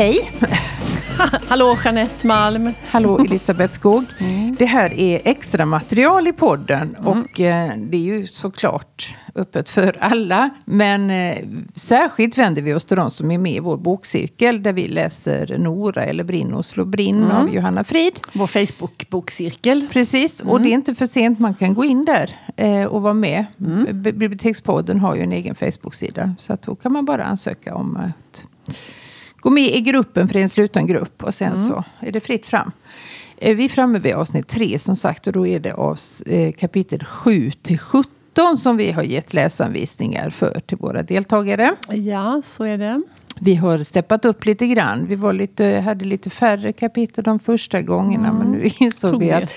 hej! 0.00 0.18
Hallå 1.48 1.78
Jeanette 1.84 2.26
Malm! 2.26 2.72
Hallå 2.88 3.18
Elisabeth 3.18 3.72
Skog. 3.72 4.04
Mm. 4.20 4.56
Det 4.58 4.64
här 4.64 4.92
är 4.92 5.20
extra 5.24 5.66
material 5.66 6.28
i 6.28 6.32
podden 6.32 6.96
mm. 6.98 7.06
och 7.06 7.40
eh, 7.40 7.72
det 7.76 7.96
är 7.96 8.00
ju 8.00 8.26
såklart 8.26 9.16
öppet 9.34 9.70
för 9.70 9.96
alla. 10.00 10.50
Men 10.64 11.10
eh, 11.10 11.38
särskilt 11.74 12.38
vänder 12.38 12.62
vi 12.62 12.74
oss 12.74 12.84
till 12.84 12.96
de 12.96 13.10
som 13.10 13.30
är 13.30 13.38
med 13.38 13.52
i 13.52 13.58
vår 13.58 13.76
bokcirkel 13.76 14.62
där 14.62 14.72
vi 14.72 14.88
läser 14.88 15.58
Nora 15.58 16.04
eller 16.04 16.24
Brinn 16.24 16.54
och 16.54 16.66
slå 16.66 16.84
brinn 16.84 17.22
mm. 17.22 17.36
av 17.36 17.54
Johanna 17.54 17.84
Frid. 17.84 18.20
Vår 18.32 18.46
Facebook-bokcirkel. 18.46 19.86
Precis, 19.92 20.40
och 20.40 20.50
mm. 20.50 20.62
det 20.62 20.68
är 20.68 20.74
inte 20.74 20.94
för 20.94 21.06
sent. 21.06 21.38
Man 21.38 21.54
kan 21.54 21.74
gå 21.74 21.84
in 21.84 22.04
där 22.04 22.38
eh, 22.56 22.84
och 22.84 23.02
vara 23.02 23.14
med. 23.14 23.44
Mm. 23.60 24.02
Bibliotekspodden 24.02 25.00
har 25.00 25.14
ju 25.14 25.22
en 25.22 25.32
egen 25.32 25.54
Facebook-sida. 25.54 26.34
Så 26.38 26.52
att 26.52 26.62
då 26.62 26.74
kan 26.74 26.92
man 26.92 27.04
bara 27.04 27.24
ansöka 27.24 27.74
om 27.74 27.96
att 27.96 28.46
gå 29.40 29.50
med 29.50 29.74
i 29.74 29.80
gruppen 29.80 30.28
för 30.28 30.32
det 30.32 30.40
är 30.40 30.42
en 30.42 30.48
sluten 30.48 30.86
grupp. 30.86 31.22
Och 31.22 31.34
sen 31.34 31.52
mm. 31.52 31.60
så 31.60 31.84
är 32.00 32.12
det 32.12 32.20
fritt 32.20 32.46
fram. 32.46 32.72
Eh, 33.36 33.56
vi 33.56 33.64
är 33.64 33.68
framme 33.68 33.98
vid 33.98 34.14
avsnitt 34.14 34.48
3 34.48 34.78
som 34.78 34.96
sagt 34.96 35.26
och 35.26 35.32
då 35.32 35.46
är 35.46 35.60
det 35.60 35.74
av 35.74 35.98
eh, 36.26 36.52
kapitel 36.52 37.04
7 37.04 37.50
till 37.50 37.78
17 37.78 38.56
som 38.56 38.76
vi 38.76 38.92
har 38.92 39.02
gett 39.02 39.34
läsanvisningar 39.34 40.30
för 40.30 40.60
till 40.66 40.76
våra 40.76 41.02
deltagare. 41.02 41.74
Ja, 41.88 42.42
så 42.44 42.64
är 42.64 42.78
det. 42.78 43.02
Vi 43.42 43.54
har 43.54 43.78
steppat 43.78 44.24
upp 44.24 44.44
lite 44.44 44.66
grann. 44.66 45.06
Vi 45.06 45.14
var 45.14 45.32
lite, 45.32 45.64
hade 45.64 46.04
lite 46.04 46.30
färre 46.30 46.72
kapitel 46.72 47.24
de 47.24 47.38
första 47.38 47.82
gångerna. 47.82 48.28
Mm. 48.28 48.38
Men 48.38 48.50
nu 48.50 48.70
insåg 48.78 49.10
Tog 49.10 49.20
vi 49.20 49.32
att 49.32 49.52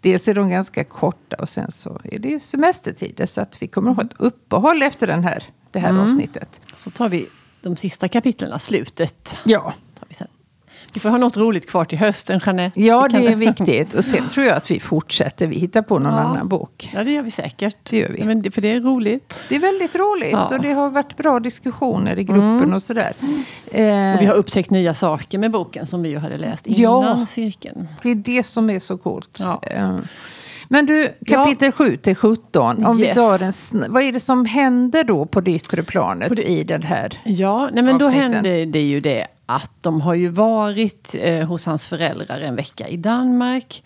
dels 0.00 0.28
är 0.28 0.34
de 0.34 0.50
ganska 0.50 0.84
korta 0.84 1.36
och 1.36 1.48
sen 1.48 1.72
så 1.72 2.00
är 2.04 2.18
det 2.18 2.28
ju 2.28 2.40
semestertider. 2.40 3.26
Så 3.26 3.40
att 3.40 3.62
vi 3.62 3.66
kommer 3.66 3.90
att 3.90 3.96
ha 3.96 4.04
ett 4.04 4.14
uppehåll 4.16 4.82
efter 4.82 5.06
den 5.06 5.24
här, 5.24 5.44
det 5.72 5.78
här 5.78 5.90
mm. 5.90 6.02
avsnittet. 6.02 6.60
Så 6.76 6.90
tar 6.90 7.08
vi 7.08 7.26
de 7.66 7.76
sista 7.76 8.08
kapitlen, 8.08 8.58
slutet. 8.58 9.36
Ja. 9.44 9.74
Vi 10.94 11.00
får 11.00 11.08
ha 11.08 11.18
något 11.18 11.36
roligt 11.36 11.70
kvar 11.70 11.84
till 11.84 11.98
hösten, 11.98 12.40
Jeanette. 12.46 12.80
Ja, 12.80 13.08
det 13.10 13.26
är 13.26 13.36
viktigt. 13.36 13.94
Och 13.94 14.04
sen 14.04 14.28
tror 14.28 14.46
jag 14.46 14.56
att 14.56 14.70
vi 14.70 14.80
fortsätter. 14.80 15.46
Vi 15.46 15.58
hittar 15.58 15.82
på 15.82 15.98
någon 15.98 16.12
ja. 16.12 16.18
annan 16.18 16.48
bok. 16.48 16.90
Ja, 16.94 17.04
det 17.04 17.12
gör 17.12 17.22
vi 17.22 17.30
säkert. 17.30 17.76
Det 17.90 17.96
gör 17.96 18.08
vi. 18.08 18.24
Men 18.24 18.42
det, 18.42 18.50
för 18.50 18.60
det 18.60 18.68
är 18.68 18.80
roligt. 18.80 19.40
Det 19.48 19.54
är 19.54 19.60
väldigt 19.60 19.96
roligt. 19.96 20.32
Ja. 20.32 20.48
Och 20.56 20.62
det 20.62 20.72
har 20.72 20.90
varit 20.90 21.16
bra 21.16 21.40
diskussioner 21.40 22.18
i 22.18 22.24
gruppen 22.24 22.58
mm. 22.58 22.74
och 22.74 22.82
sådär. 22.82 23.14
Mm. 23.20 24.14
Och 24.14 24.22
vi 24.22 24.26
har 24.26 24.34
upptäckt 24.34 24.70
nya 24.70 24.94
saker 24.94 25.38
med 25.38 25.50
boken 25.50 25.86
som 25.86 26.02
vi 26.02 26.08
ju 26.08 26.18
hade 26.18 26.36
läst 26.36 26.66
innan 26.66 27.18
ja, 27.18 27.26
cirkeln. 27.26 27.88
Det 28.02 28.10
är 28.10 28.14
det 28.14 28.42
som 28.42 28.70
är 28.70 28.78
så 28.78 28.98
coolt. 28.98 29.38
Ja. 29.38 29.62
Eh, 29.62 29.96
men 30.68 30.86
du, 30.86 31.12
kapitel 31.26 31.66
ja. 31.66 31.72
7 31.72 31.96
till 31.96 32.16
17. 32.16 32.84
Om 32.84 33.00
yes. 33.00 33.10
vi 33.10 33.14
tar 33.14 33.42
en, 33.42 33.92
vad 33.92 34.02
är 34.02 34.12
det 34.12 34.20
som 34.20 34.44
händer 34.44 35.04
då 35.04 35.26
på 35.26 35.40
det 35.40 35.50
yttre 35.50 35.82
planet 35.82 36.36
det, 36.36 36.42
i 36.42 36.64
den 36.64 36.82
här 36.82 37.20
Ja, 37.24 37.70
nej 37.72 37.84
men 37.84 37.98
då 37.98 38.08
händer 38.08 38.66
det 38.66 38.82
ju 38.82 39.00
det 39.00 39.26
att 39.46 39.82
de 39.82 40.00
har 40.00 40.14
ju 40.14 40.28
varit 40.28 41.14
eh, 41.18 41.46
hos 41.46 41.66
hans 41.66 41.86
föräldrar 41.86 42.40
en 42.40 42.56
vecka 42.56 42.88
i 42.88 42.96
Danmark. 42.96 43.84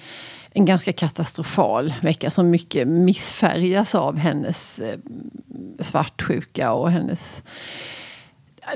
En 0.52 0.64
ganska 0.64 0.92
katastrofal 0.92 1.94
vecka 2.02 2.30
som 2.30 2.50
mycket 2.50 2.88
missfärgas 2.88 3.94
av 3.94 4.16
hennes 4.16 4.78
eh, 4.78 4.98
svartsjuka 5.80 6.72
och 6.72 6.90
hennes 6.90 7.42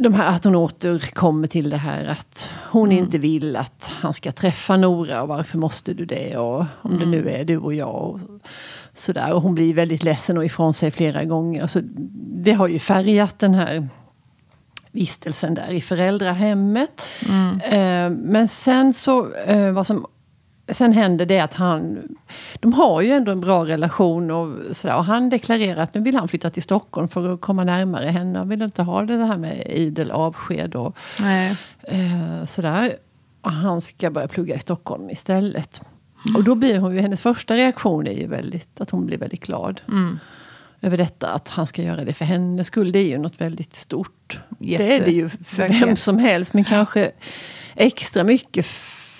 de 0.00 0.14
här, 0.14 0.36
att 0.36 0.44
hon 0.44 0.54
återkommer 0.54 1.46
till 1.46 1.70
det 1.70 1.76
här 1.76 2.04
att 2.04 2.50
hon 2.70 2.92
mm. 2.92 3.04
inte 3.04 3.18
vill 3.18 3.56
att 3.56 3.92
han 4.00 4.14
ska 4.14 4.32
träffa 4.32 4.76
Nora 4.76 5.22
och 5.22 5.28
varför 5.28 5.58
måste 5.58 5.94
du 5.94 6.04
det 6.04 6.36
och 6.36 6.64
om 6.82 6.90
mm. 6.90 6.98
det 6.98 7.06
nu 7.06 7.30
är 7.30 7.44
du 7.44 7.58
och 7.58 7.74
jag. 7.74 7.94
Och 7.94 8.20
sådär. 8.94 9.32
Och 9.32 9.42
hon 9.42 9.54
blir 9.54 9.74
väldigt 9.74 10.04
ledsen 10.04 10.38
och 10.38 10.44
ifrån 10.44 10.74
sig 10.74 10.90
flera 10.90 11.24
gånger. 11.24 11.66
Så 11.66 11.80
det 12.44 12.52
har 12.52 12.68
ju 12.68 12.78
färgat 12.78 13.38
den 13.38 13.54
här 13.54 13.88
vistelsen 14.90 15.54
där 15.54 15.72
i 15.72 15.80
föräldrahemmet. 15.80 17.08
Mm. 17.28 17.60
Eh, 17.60 18.18
men 18.18 18.48
sen 18.48 18.92
så, 18.92 19.34
eh, 19.34 19.72
vad 19.72 19.86
som 19.86 20.06
Sen 20.68 20.92
händer 20.92 21.26
det 21.26 21.40
att 21.40 21.54
han... 21.54 22.08
De 22.54 22.72
har 22.72 23.00
ju 23.00 23.10
ändå 23.10 23.32
en 23.32 23.40
bra 23.40 23.64
relation 23.66 24.30
och, 24.30 24.76
sådär, 24.76 24.96
och 24.96 25.04
han 25.04 25.28
deklarerar 25.28 25.82
att 25.82 25.94
nu 25.94 26.00
vill 26.00 26.16
han 26.16 26.28
flytta 26.28 26.50
till 26.50 26.62
Stockholm 26.62 27.08
för 27.08 27.34
att 27.34 27.40
komma 27.40 27.64
närmare 27.64 28.06
henne. 28.06 28.38
Han 28.38 28.48
vill 28.48 28.62
inte 28.62 28.82
ha 28.82 29.02
det 29.02 29.24
här 29.24 29.36
med 29.36 29.66
idel 29.66 30.10
avsked 30.10 30.74
och 30.74 30.96
eh, 31.22 32.44
sådär. 32.46 32.96
Och 33.40 33.50
han 33.50 33.80
ska 33.80 34.10
börja 34.10 34.28
plugga 34.28 34.54
i 34.54 34.58
Stockholm 34.58 35.10
istället. 35.10 35.80
Mm. 36.24 36.36
Och 36.36 36.44
då 36.44 36.54
blir 36.54 36.78
hon 36.78 36.94
ju, 36.94 37.00
hennes 37.00 37.20
första 37.20 37.54
reaktion 37.54 38.06
är 38.06 38.12
ju 38.12 38.26
väldigt, 38.26 38.80
att 38.80 38.90
hon 38.90 39.06
blir 39.06 39.18
väldigt 39.18 39.46
glad. 39.46 39.80
Mm. 39.88 40.18
Över 40.80 40.96
detta, 40.96 41.28
att 41.28 41.48
han 41.48 41.66
ska 41.66 41.82
göra 41.82 42.04
det 42.04 42.12
för 42.12 42.24
hennes 42.24 42.66
skull. 42.66 42.92
Det 42.92 42.98
är 42.98 43.08
ju 43.08 43.18
något 43.18 43.40
väldigt 43.40 43.74
stort. 43.74 44.40
Jätte, 44.58 44.84
det 44.84 44.96
är 44.96 45.04
det 45.04 45.10
ju 45.10 45.28
för 45.28 45.56
verkligen. 45.56 45.88
vem 45.88 45.96
som 45.96 46.18
helst. 46.18 46.54
Men 46.54 46.64
kanske 46.64 47.12
extra 47.74 48.24
mycket 48.24 48.66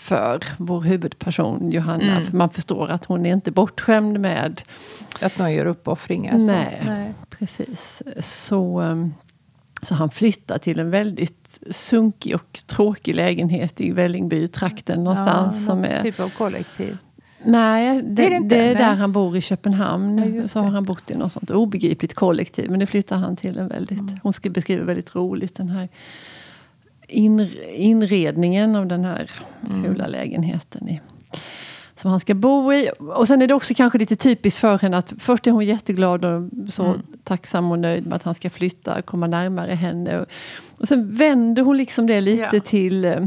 för 0.05 0.45
vår 0.59 0.81
huvudperson 0.81 1.71
Johanna. 1.71 2.17
Mm. 2.17 2.27
För 2.27 2.37
man 2.37 2.51
förstår 2.51 2.89
att 2.89 3.05
hon 3.05 3.27
är 3.27 3.33
inte 3.33 3.51
bortskämd 3.51 4.21
med... 4.21 4.63
Att 5.21 5.39
någon 5.39 5.53
gör 5.53 5.67
uppoffringar. 5.67 6.39
Nej, 6.39 6.83
Nej, 6.87 7.15
precis. 7.31 8.03
Så, 8.19 8.81
um, 8.81 9.15
så 9.83 9.95
han 9.95 10.11
flyttar 10.11 10.59
till 10.59 10.79
en 10.79 10.91
väldigt 10.91 11.59
sunkig 11.71 12.35
och 12.35 12.61
tråkig 12.67 13.15
lägenhet 13.15 13.81
i 13.81 13.91
Vällingby-trakten 13.91 15.05
någonstans. 15.05 15.57
Ja, 15.61 15.67
som 15.67 15.85
är, 15.85 16.03
typ 16.03 16.21
av 16.21 16.29
kollektiv. 16.29 16.99
Nej, 17.45 18.03
det, 18.03 18.09
det 18.09 18.27
är, 18.27 18.41
det, 18.41 18.49
det 18.49 18.57
är 18.57 18.75
där 18.75 18.95
han 18.95 19.13
bor 19.13 19.37
i 19.37 19.41
Köpenhamn. 19.41 20.35
Ja, 20.35 20.49
så 20.49 20.61
har 20.61 20.71
han 20.71 20.85
bott 20.85 21.11
i 21.11 21.15
något 21.15 21.33
sånt 21.33 21.51
obegripligt 21.51 22.15
kollektiv. 22.15 22.71
Men 22.71 22.79
nu 22.79 22.87
flyttar 22.87 23.17
han 23.17 23.37
till 23.37 23.59
en 23.59 23.69
väldigt... 23.69 24.01
Mm. 24.01 24.19
Hon 24.23 24.33
beskriver 24.51 24.85
väldigt 24.85 25.15
roligt 25.15 25.57
den 25.57 25.69
här 25.69 25.89
inredningen 27.09 28.77
av 28.77 28.87
den 28.87 29.05
här 29.05 29.31
mm. 29.69 29.85
fula 29.85 30.07
lägenheten. 30.07 30.89
I, 30.89 31.01
som 32.05 32.11
han 32.11 32.21
ska 32.21 32.35
bo 32.35 32.73
i. 32.73 32.91
Och 32.99 33.27
sen 33.27 33.43
är 33.43 33.47
det 33.47 33.55
också 33.55 33.75
kanske 33.75 33.99
lite 33.99 34.17
typiskt 34.17 34.61
för 34.61 34.79
henne 34.79 34.97
att 34.97 35.13
först 35.19 35.47
är 35.47 35.51
hon 35.51 35.65
jätteglad 35.65 36.25
och 36.25 36.43
så 36.69 36.85
mm. 36.85 37.01
tacksam 37.25 37.73
och 37.73 37.79
nöjd 37.79 38.07
med 38.07 38.17
att 38.17 38.23
han 38.23 38.35
ska 38.35 38.51
flytta, 38.51 39.03
komma 39.03 39.27
närmare 39.27 39.73
henne. 39.73 40.21
Och, 40.21 40.27
och 40.79 40.89
sen 40.89 41.15
vänder 41.15 41.63
hon 41.63 41.77
liksom 41.77 42.07
det 42.07 42.21
lite 42.21 42.49
ja. 42.53 42.61
till 42.61 43.05
äh, 43.05 43.21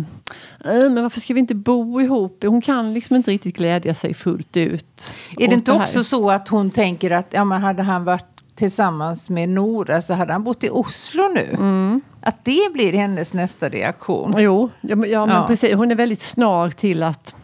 men 0.64 1.04
varför 1.04 1.20
ska 1.20 1.34
vi 1.34 1.40
inte 1.40 1.56
bo 1.56 2.02
ihop? 2.02 2.44
Hon 2.44 2.62
kan 2.62 2.94
liksom 2.94 3.16
inte 3.16 3.32
riktigt 3.32 3.58
glädja 3.58 3.96
sig 3.96 4.14
fullt 4.14 4.58
ut. 4.58 5.14
Är 5.38 5.48
det 5.48 5.54
inte 5.54 5.72
det 5.72 5.78
också 5.78 6.04
så 6.04 6.30
att 6.30 6.48
hon 6.48 6.72
tänker 6.72 7.12
att 7.12 7.28
ja, 7.32 7.46
men 7.46 7.62
hade 7.62 7.84
han 7.84 8.04
varit 8.04 8.37
tillsammans 8.58 9.30
med 9.30 9.50
Nora 9.50 10.02
så 10.02 10.14
hade 10.14 10.34
han 10.34 10.44
bott 10.44 10.64
i 10.64 10.70
Oslo 10.70 11.24
nu. 11.36 11.50
Mm. 11.54 12.02
Att 12.22 12.46
det 12.46 12.74
blir 12.74 12.94
hennes 12.94 13.34
nästa 13.34 13.70
reaktion. 13.70 14.34
Jo, 14.38 14.70
ja, 14.82 14.96
men, 14.96 15.10
ja. 15.10 15.46
precis. 15.48 15.74
Hon 15.74 15.92
är 15.92 15.96
väldigt 15.96 16.22
snar 16.22 16.70
till 16.70 17.04
att 17.04 17.36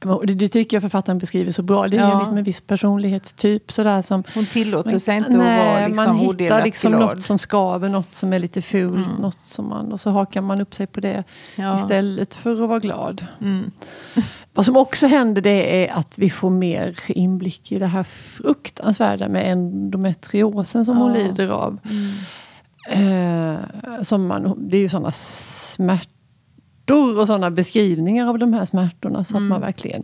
det, 0.00 0.34
det 0.34 0.48
tycker 0.48 0.76
jag 0.76 0.82
författaren 0.82 1.18
beskriver 1.18 1.52
så 1.52 1.62
bra. 1.62 1.88
Det 1.88 1.96
är 1.96 2.00
ja. 2.00 2.28
en 2.28 2.42
viss 2.42 2.60
personlighetstyp. 2.60 3.72
Sådär, 3.72 4.02
som, 4.02 4.24
Hon 4.34 4.46
tillåter 4.46 4.98
sig 4.98 5.16
inte 5.16 5.30
nej, 5.30 5.60
att 5.60 5.66
vara 5.66 5.86
liksom 5.86 6.16
Man 6.16 6.38
hittar 6.38 6.64
liksom 6.64 6.92
något 6.92 7.22
som 7.22 7.38
skaver, 7.38 7.88
något 7.88 8.12
som 8.12 8.32
är 8.32 8.38
lite 8.38 8.62
fult. 8.62 9.08
Mm. 9.08 9.20
Något 9.20 9.40
som 9.40 9.68
man, 9.68 9.92
och 9.92 10.00
så 10.00 10.10
hakar 10.10 10.40
man 10.40 10.60
upp 10.60 10.74
sig 10.74 10.86
på 10.86 11.00
det 11.00 11.24
ja. 11.56 11.76
istället 11.76 12.34
för 12.34 12.62
att 12.62 12.68
vara 12.68 12.78
glad. 12.78 13.26
Mm. 13.40 13.70
Vad 14.54 14.66
som 14.66 14.76
också 14.76 15.06
händer 15.06 15.42
det 15.42 15.84
är 15.84 15.92
att 15.92 16.18
vi 16.18 16.30
får 16.30 16.50
mer 16.50 16.98
inblick 17.08 17.72
i 17.72 17.78
det 17.78 17.86
här 17.86 18.04
fruktansvärda 18.04 19.28
med 19.28 19.52
endometriosen 19.52 20.84
som 20.84 20.96
ja. 20.96 21.02
hon 21.02 21.12
lider 21.12 21.48
av. 21.48 21.78
Mm. 21.84 22.12
Eh, 22.88 23.58
som 24.02 24.26
man, 24.26 24.68
det 24.68 24.76
är 24.76 24.80
ju 24.80 24.88
sådana 24.88 25.12
smärtor 25.12 26.19
och 26.94 27.26
sådana 27.26 27.50
beskrivningar 27.50 28.28
av 28.28 28.38
de 28.38 28.52
här 28.52 28.64
smärtorna. 28.64 29.24
Så 29.24 29.36
mm. 29.36 29.44
att 29.44 29.48
man 29.48 29.60
verkligen 29.60 30.02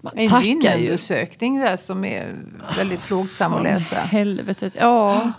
man 0.00 0.12
en 0.16 0.40
gynundersökning 0.42 1.60
där 1.60 1.76
som 1.76 2.04
är 2.04 2.34
väldigt 2.76 3.02
plågsam 3.06 3.54
att 3.54 3.62
läsa. 3.62 3.96
Helvetet, 3.96 4.72
ja. 4.80 5.32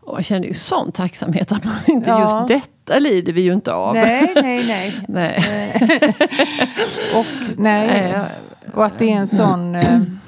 Och 0.00 0.12
man 0.14 0.22
känner 0.22 0.48
ju 0.48 0.54
sån 0.54 0.92
tacksamhet 0.92 1.52
att 1.52 1.64
man 1.64 1.74
inte 1.86 2.10
ja. 2.10 2.22
just 2.22 2.66
detta 2.66 2.98
lider 2.98 3.32
vi 3.32 3.40
ju 3.40 3.52
inte 3.52 3.72
av. 3.72 3.94
Nej, 3.94 4.32
nej, 4.42 4.66
nej. 4.66 5.04
nej. 5.08 6.14
och, 7.14 7.58
nej. 7.58 8.14
och 8.74 8.84
att 8.84 8.98
det 8.98 9.12
är 9.12 9.16
en 9.16 9.26
sån... 9.26 9.76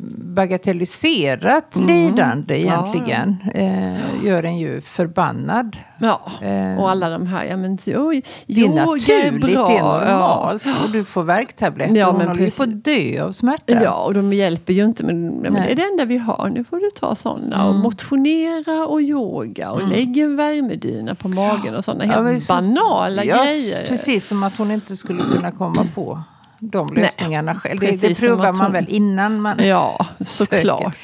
Bagatelliserat 0.00 1.76
mm. 1.76 1.88
lidande 1.88 2.60
egentligen. 2.60 3.36
Ja, 3.44 3.60
ja. 3.60 3.66
Eh, 3.66 4.24
gör 4.24 4.42
en 4.42 4.58
ju 4.58 4.80
förbannad. 4.80 5.76
Ja, 5.98 6.32
eh, 6.42 6.78
och 6.80 6.90
alla 6.90 7.10
de 7.10 7.26
här, 7.26 7.44
ja 7.44 7.56
men 7.56 7.78
oj, 7.86 8.22
det 8.46 8.60
är 8.60 8.68
naturligt, 8.68 9.42
det 9.42 9.52
är 9.54 9.82
normalt. 9.82 10.62
Ja. 10.64 10.74
Och 10.84 10.90
du 10.90 11.04
får 11.04 11.22
värktabletter 11.24 11.96
ja, 11.96 12.10
hon 12.10 12.20
håller 12.20 12.40
ju 12.40 12.50
på 12.50 12.62
att 12.62 12.84
dö 12.84 13.22
av 13.24 13.32
smärta. 13.32 13.82
Ja, 13.82 14.04
och 14.04 14.14
de 14.14 14.32
hjälper 14.32 14.72
ju 14.72 14.84
inte. 14.84 15.04
Men, 15.04 15.28
men 15.28 15.54
det 15.54 15.60
är 15.60 15.76
det 15.76 15.82
enda 15.82 16.04
vi 16.04 16.18
har. 16.18 16.50
Nu 16.54 16.64
får 16.64 16.76
du 16.76 16.90
ta 16.90 17.14
sådana. 17.14 17.62
Mm. 17.62 17.68
Och 17.68 17.74
motionera 17.74 18.86
och 18.86 19.02
yoga 19.02 19.70
och 19.70 19.80
mm. 19.80 19.92
lägga 19.92 20.24
en 20.24 20.36
värmedyna 20.36 21.14
på 21.14 21.28
magen 21.28 21.74
och 21.74 21.84
sådana 21.84 22.04
helt 22.04 22.48
banala 22.48 23.22
så, 23.22 23.28
grejer. 23.28 23.86
Precis 23.86 24.26
som 24.26 24.42
att 24.42 24.56
hon 24.58 24.70
inte 24.70 24.96
skulle 24.96 25.22
kunna 25.22 25.50
komma 25.50 25.86
på 25.94 26.22
de 26.58 26.86
lösningarna 26.94 27.52
Nej, 27.52 27.60
själv. 27.60 27.80
Det, 27.80 27.96
det 28.08 28.14
provar 28.20 28.52
man 28.52 28.72
väl 28.72 28.86
innan 28.88 29.40
man 29.40 29.64
Ja, 29.64 30.06
såklart. 30.20 30.94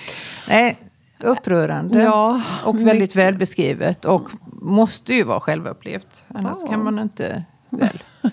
Nej, 0.49 0.79
upprörande. 1.21 2.03
Ja, 2.03 2.41
och 2.65 2.87
väldigt 2.87 3.17
välbeskrivet. 3.17 4.05
Och 4.05 4.29
måste 4.63 5.15
ju 5.15 5.23
vara 5.25 5.41
självupplevt. 5.41 6.25
Annars 6.35 6.57
Ja. 6.63 6.69
kan 6.69 6.85
man 6.85 6.99
inte 6.99 7.45
väl. 7.71 8.03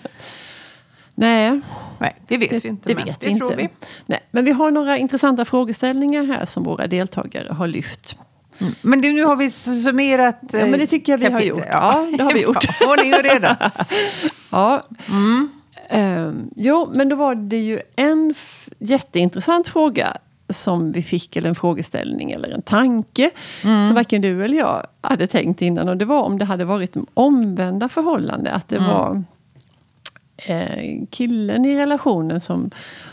Nej, 1.14 1.60
Nej, 1.98 2.16
det 2.28 2.38
vet 2.38 2.50
det, 2.50 2.64
vi 2.64 2.68
inte. 2.68 2.88
det 2.88 2.94
men 2.94 3.04
vet 3.04 3.20
det 3.20 3.28
vi 3.28 3.38
tror 3.38 3.50
inte. 3.52 3.62
vi. 3.62 3.68
Nej, 4.06 4.20
men 4.30 4.44
vi 4.44 4.52
har 4.52 4.70
några 4.70 4.96
intressanta 4.98 5.44
frågeställningar 5.44 6.22
här 6.24 6.44
som 6.46 6.62
våra 6.62 6.86
deltagare 6.86 7.52
har 7.52 7.66
lyft. 7.66 8.16
Mm. 8.60 8.74
Men 8.82 9.00
det, 9.02 9.12
nu 9.12 9.24
har 9.24 9.36
vi 9.36 9.50
summerat 9.50 10.40
Ja, 10.52 10.66
men 10.66 10.72
det 10.80 10.86
tycker 10.86 11.12
jag 11.12 11.18
vi 11.18 11.24
har 11.24 11.30
kapitel. 11.32 11.48
gjort. 11.58 11.66
Ja, 11.70 12.06
det 12.18 12.22
har 12.22 12.32
vi 12.32 12.42
gjort. 12.42 12.64
Ordning 12.88 13.14
och 13.14 13.22
reda. 13.22 13.70
Ja. 14.50 14.82
Ehm, 15.90 16.50
jo, 16.56 16.90
men 16.92 17.08
då 17.08 17.16
var 17.16 17.34
det 17.34 17.56
ju 17.58 17.80
en 17.96 18.34
jätteintressant 18.78 19.68
fråga 19.68 20.16
som 20.48 20.92
vi 20.92 21.02
fick, 21.02 21.36
eller 21.36 21.48
en 21.48 21.54
frågeställning 21.54 22.30
eller 22.32 22.48
en 22.48 22.62
tanke 22.62 23.30
som 23.62 23.94
varken 23.94 24.22
du 24.22 24.44
eller 24.44 24.58
jag 24.58 24.86
hade 25.00 25.26
tänkt 25.26 25.62
innan. 25.62 25.88
Och 25.88 25.96
det 25.96 26.04
var 26.04 26.22
om 26.22 26.38
det 26.38 26.44
hade 26.44 26.64
varit 26.64 26.96
omvända 27.14 27.88
förhållande. 27.88 28.52
Att 28.52 28.68
det 28.68 28.78
var 28.78 29.24
eh, 30.46 31.02
killen 31.10 31.64
i 31.64 31.76
relationen 31.78 32.40
som, 32.40 32.70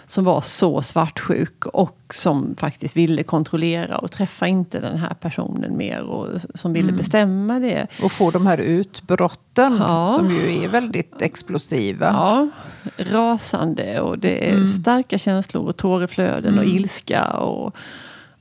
som 0.08 0.24
var 0.26 0.42
så 0.42 0.82
svartsjuk 0.82 1.66
och 1.66 1.98
som 2.14 2.56
faktiskt 2.58 2.98
ville 2.98 3.24
kontrollera 3.24 3.98
och 3.98 4.12
träffa 4.12 4.48
inte 4.48 4.80
den 4.80 4.98
här 4.98 5.14
personen 5.14 5.78
mer 5.78 6.02
och 6.02 6.28
som 6.56 6.74
ville 6.74 6.92
bestämma 6.92 7.60
det. 7.60 7.88
Och 8.04 8.12
få 8.12 8.32
de 8.32 8.48
här 8.48 8.58
utbrotten 8.58 9.78
Ja. 9.80 10.14
som 10.18 10.32
ju 10.36 10.64
är 10.64 10.68
väldigt 10.68 11.22
explosiva. 11.22 12.06
Ja, 12.06 12.50
rasande 12.98 14.00
och 14.02 14.20
det 14.20 14.50
är 14.50 14.66
starka 14.66 15.18
känslor 15.18 15.68
och 15.68 15.78
tåreflöden 15.78 16.60
och 16.60 16.66
ilska 16.66 17.26
och 17.26 17.76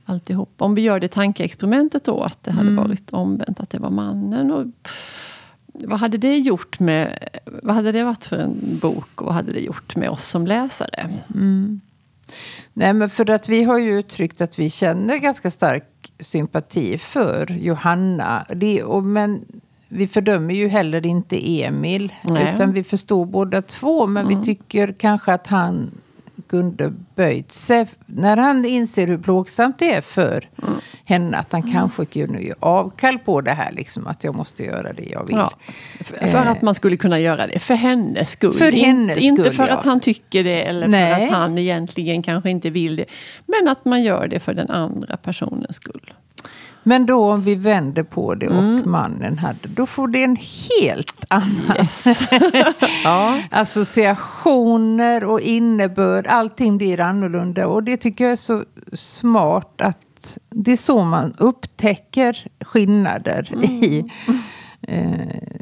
alltihop. 0.05 0.53
Om 0.57 0.75
vi 0.75 0.81
gör 0.81 0.99
det 0.99 1.07
tankeexperimentet 1.07 2.03
då 2.03 2.21
att 2.23 2.43
det 2.43 2.51
hade 2.51 2.71
varit 2.75 3.13
omvänt, 3.13 3.59
att 3.59 3.69
det 3.69 3.79
var 3.79 3.89
mannen. 3.89 4.51
Och, 4.51 4.65
vad 5.77 5.99
hade 5.99 6.17
det 6.17 6.37
gjort 6.37 6.79
med, 6.79 7.29
vad 7.45 7.75
hade 7.75 7.91
det 7.91 8.03
varit 8.03 8.25
för 8.25 8.37
en 8.37 8.79
bok 8.81 9.21
och 9.21 9.25
vad 9.25 9.35
hade 9.35 9.51
det 9.51 9.59
gjort 9.59 9.95
med 9.95 10.09
oss 10.09 10.25
som 10.25 10.47
läsare? 10.47 11.09
Nej, 12.73 12.93
men 12.93 13.09
för 13.09 13.29
att 13.29 13.49
vi 13.49 13.63
har 13.63 13.77
ju 13.77 13.99
uttryckt 13.99 14.41
att 14.41 14.59
vi 14.59 14.69
känner 14.69 15.17
ganska 15.17 15.51
stark 15.51 16.13
sympati 16.19 16.97
för 16.97 17.51
Johanna. 17.51 18.45
Det, 18.55 18.83
och, 18.83 19.03
men 19.03 19.45
vi 19.87 20.07
fördömer 20.07 20.53
ju 20.53 20.67
heller 20.67 21.05
inte 21.05 21.61
Emil. 21.61 22.13
Nej. 22.23 22.55
Utan 22.55 22.73
vi 22.73 22.83
förstår 22.83 23.25
båda 23.25 23.61
två. 23.61 24.07
Men 24.07 24.27
vi 24.27 24.45
tycker 24.45 24.95
kanske 24.97 25.33
att 25.33 25.47
han 25.47 25.91
kunde 26.47 26.93
böjt 27.15 27.51
sig. 27.51 27.87
När 28.05 28.37
han 28.37 28.65
inser 28.65 29.07
hur 29.07 29.17
plågsamt 29.17 29.79
det 29.79 29.93
är 29.93 30.01
för 30.01 30.49
henne. 31.05 31.37
Att 31.37 31.51
han 31.51 31.71
kanske 31.71 32.05
kunde 32.05 32.41
ge 32.41 32.53
avkall 32.59 33.19
på 33.19 33.41
det 33.41 33.51
här. 33.51 33.71
Liksom, 33.71 34.07
att 34.07 34.23
jag 34.23 34.35
måste 34.35 34.63
göra 34.63 34.93
det 34.93 35.03
jag 35.03 35.27
vill. 35.27 35.37
Ja, 35.37 35.51
för, 35.99 36.27
för 36.27 36.45
att 36.45 36.61
man 36.61 36.75
skulle 36.75 36.97
kunna 36.97 37.19
göra 37.19 37.47
det 37.47 37.59
för 37.59 37.75
hennes 37.75 38.31
skull. 38.31 38.53
För 38.53 38.71
hennes 38.71 39.17
inte 39.17 39.43
skull, 39.43 39.53
för 39.53 39.67
ja. 39.67 39.73
att 39.73 39.85
han 39.85 39.99
tycker 39.99 40.43
det 40.43 40.63
eller 40.63 40.87
Nej. 40.87 41.15
för 41.15 41.23
att 41.23 41.31
han 41.31 41.57
egentligen 41.57 42.23
kanske 42.23 42.49
inte 42.49 42.69
vill 42.69 42.95
det. 42.95 43.05
Men 43.45 43.67
att 43.67 43.85
man 43.85 44.03
gör 44.03 44.27
det 44.27 44.39
för 44.39 44.53
den 44.53 44.69
andra 44.69 45.17
personens 45.17 45.75
skull. 45.75 46.13
Men 46.83 47.05
då 47.05 47.31
om 47.33 47.41
vi 47.41 47.55
vänder 47.55 48.03
på 48.03 48.35
det 48.35 48.47
och 48.47 48.53
Mm. 48.63 48.91
mannen 48.91 49.37
hade. 49.37 49.67
Då 49.67 49.85
får 49.85 50.07
det 50.07 50.23
en 50.23 50.37
helt 50.81 51.25
annan 51.27 51.87
Ja. 53.03 53.39
associationer 53.51 55.23
och 55.23 55.41
innebörd. 55.41 56.27
Allting 56.27 56.77
blir 56.77 56.99
annorlunda. 56.99 57.67
Och 57.67 57.83
det 57.83 57.97
tycker 57.97 58.23
jag 58.23 58.31
är 58.31 58.35
så 58.35 58.63
smart 58.93 59.81
att 59.81 60.37
det 60.49 60.71
är 60.71 60.77
så 60.77 61.03
man 61.03 61.33
upptäcker 61.37 62.47
skillnader 62.65 63.49
Mm. 63.53 63.63
i 63.65 64.11
eh, 64.81 65.56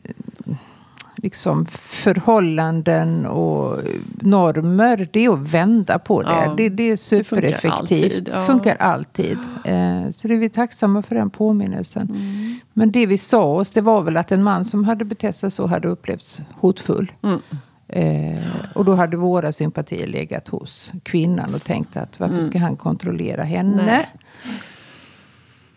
liksom 1.25 1.66
förhållanden 1.75 3.25
och 3.25 3.80
normer. 4.22 5.07
Det 5.12 5.25
är 5.25 5.33
att 5.33 5.39
vända 5.39 6.00
på 6.00 6.22
det. 6.22 6.30
Ja, 6.30 6.54
det, 6.57 6.69
det 6.69 6.83
är 6.83 6.88
funkar 6.88 6.95
supereffektivt. 6.95 7.74
alltid, 7.74 8.30
ja. 8.33 8.45
funkar 8.45 8.75
alltid. 8.75 9.38
Eh, 9.63 10.10
så 10.12 10.27
det 10.27 10.33
är 10.33 10.38
vi 10.38 10.50
tacksamma 10.50 11.01
för 11.01 11.16
den 11.16 11.30
påminnelsen. 11.30 12.10
Mm. 12.10 12.60
Men 12.74 12.92
det 12.92 13.06
vi 13.06 13.18
sa 13.18 13.44
oss, 13.44 13.72
det 13.72 13.81
var 13.81 14.01
väl 14.01 14.18
att 14.18 14.31
en 14.31 14.44
man 14.44 14.66
som 14.66 14.83
hade 14.83 15.06
betett 15.06 15.36
sig 15.36 15.51
så 15.51 15.68
hade 15.68 15.88
upplevts 15.88 16.42
hotfull. 16.51 17.12
Mm. 17.22 17.39
Eh, 17.88 18.45
och 18.75 18.86
då 18.86 18.95
hade 18.95 19.18
våra 19.18 19.51
sympatier 19.51 20.07
legat 20.07 20.48
hos 20.48 20.92
kvinnan 21.04 21.56
och 21.56 21.63
tänkt 21.63 21.98
att 21.98 22.19
varför 22.19 22.39
ska 22.39 22.60
han 22.60 22.75
kontrollera 22.75 23.44
henne? 23.44 23.74
Mm. 23.74 23.86
Nej. 23.86 24.10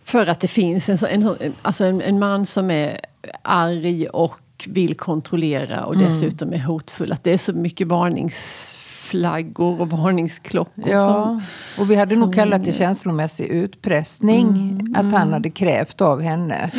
För 0.05 0.27
att 0.27 0.41
det 0.41 0.49
finns 0.49 0.89
en, 0.89 0.99
en, 1.09 1.55
alltså 1.63 1.85
en, 1.85 2.01
en 2.01 2.19
man 2.19 2.47
som 2.47 2.71
är 2.71 3.01
arg 3.43 4.09
och 4.09 4.41
vill 4.67 4.95
kontrollera 4.97 5.85
och 5.85 5.99
dessutom 5.99 6.53
är 6.53 6.59
hotfull. 6.59 7.13
Att 7.13 7.25
det 7.25 7.31
är 7.33 7.39
så 7.39 7.53
mycket 7.53 7.87
varningsflaggor 7.87 9.81
och 9.81 9.91
varningsklockor. 9.91 10.89
Ja, 10.89 10.99
Som, 11.25 11.43
och 11.83 11.91
vi 11.91 11.95
hade 11.97 12.17
nog 12.17 12.35
kallat 12.35 12.65
det 12.65 12.73
känslomässig 12.73 13.47
utpressning. 13.47 14.49
Mm, 14.49 14.95
Att 14.97 15.13
han 15.19 15.33
hade 15.33 15.51
krävt 15.51 16.01
av 16.01 16.21
henne. 16.21 16.71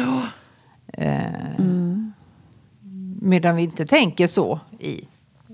Eh, 0.93 1.19
Mm. 1.57 2.13
Medan 3.21 3.55
vi 3.55 3.63
inte 3.63 3.85
tänker 3.85 4.27
så 4.27 4.59
i 4.79 5.07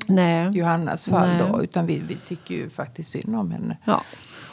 nej. 0.07 0.49
Johannas 0.57 1.05
fall 1.05 1.27
Nej. 1.27 1.43
då. 1.51 1.63
Utan 1.63 1.85
vi, 1.85 1.99
vi 2.07 2.17
tycker 2.27 2.55
ju 2.55 2.69
faktiskt 2.69 3.09
synd 3.09 3.35
om 3.35 3.51
henne. 3.51 3.77
Ja. 3.85 4.01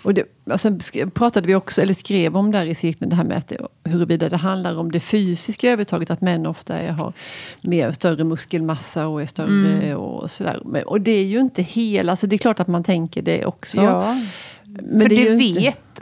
Och 0.02 0.14
det, 0.14 0.24
och 0.44 0.60
sen 0.60 0.78
sk- 0.78 1.10
pratade 1.10 1.46
vi 1.46 1.54
också, 1.54 1.82
eller 1.82 1.94
skrev 1.94 2.36
om 2.36 2.50
där 2.52 2.66
i 2.66 2.74
cirkeln, 2.74 3.10
det 3.10 3.16
här 3.16 3.24
med 3.24 3.36
att 3.38 3.52
huruvida 3.84 4.28
det 4.28 4.36
handlar 4.36 4.78
om 4.78 4.92
det 4.92 5.00
fysiska 5.00 5.70
övertaget, 5.70 6.10
att 6.10 6.20
män 6.20 6.46
ofta 6.46 6.78
är, 6.78 6.90
har 6.92 7.12
mer, 7.60 7.92
större 7.92 8.24
muskelmassa 8.24 9.06
och 9.06 9.22
är 9.22 9.26
större 9.26 9.94
och 9.94 10.30
sådär. 10.30 10.60
Men, 10.64 10.82
och 10.82 11.00
det 11.00 11.10
är 11.10 11.24
ju 11.24 11.40
inte 11.40 11.62
hela, 11.62 12.12
alltså 12.12 12.26
det 12.26 12.36
är 12.36 12.38
klart 12.38 12.60
att 12.60 12.68
man 12.68 12.84
tänker 12.84 13.22
det 13.22 13.44
också. 13.46 13.76
Ja, 13.76 14.16
men 14.64 15.00
för 15.00 15.08
det 15.08 15.14
det, 15.16 15.22
ju 15.22 15.42
inte- 15.42 15.60
vet, 15.60 16.00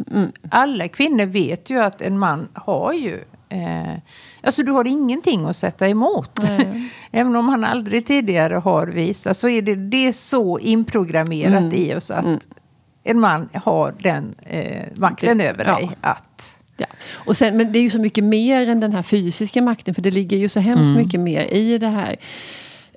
alla 0.50 0.88
kvinnor 0.88 1.25
vet 1.26 1.70
ju 1.70 1.81
att 1.81 2.02
en 2.02 2.19
man 2.19 2.49
har 2.55 2.93
ju 2.93 3.19
Eh, 3.52 3.94
alltså 4.43 4.62
du 4.62 4.73
har 4.73 4.87
ingenting 4.87 5.44
att 5.44 5.56
sätta 5.56 5.88
emot. 5.88 6.31
Även 7.11 7.37
om 7.37 7.49
han 7.49 7.64
aldrig 7.64 8.06
tidigare 8.06 8.54
har 8.54 8.87
visat 8.87 9.37
så 9.37 9.49
är 9.49 9.62
det, 9.62 9.75
det 9.75 10.07
är 10.07 10.12
så 10.12 10.59
inprogrammerat 10.59 11.62
Mm. 11.62 11.75
i 11.75 11.95
oss 11.95 12.11
att 12.11 12.25
Mm. 12.25 12.38
En 13.04 13.21
man 13.21 13.49
har 13.54 13.95
den 14.02 14.35
eh, 14.47 14.85
makten 14.97 15.40
över 15.40 15.64
ja. 15.64 15.75
dig. 15.76 15.90
Att, 16.00 16.57
Ja. 16.76 16.87
Och 17.12 17.37
sen, 17.37 17.57
men 17.57 17.73
det 17.73 17.78
är 17.78 17.83
ju 17.83 17.90
så 17.90 18.00
mycket 18.00 18.25
mer 18.25 18.69
än 18.69 18.80
den 18.80 18.92
här 18.92 19.02
fysiska 19.02 19.62
makten. 19.62 19.95
För 19.95 20.02
det 20.02 20.11
ligger 20.11 20.37
ju 20.37 20.49
så 20.49 20.61
hemskt 20.61 20.97
mycket 20.97 21.21
mer 21.21 21.45
i 21.54 21.78
det 21.78 21.87
här. 21.88 22.16